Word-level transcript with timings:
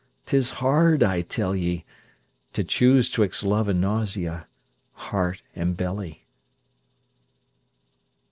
'Tis 0.25 0.49
hard, 0.53 1.03
I 1.03 1.21
tell 1.21 1.55
ye, 1.55 1.85
To 2.53 2.63
choose 2.63 3.07
'twixt 3.07 3.43
love 3.43 3.69
and 3.69 3.79
nausea, 3.79 4.47
heart 4.93 5.43
and 5.55 5.77
belly. 5.77 6.25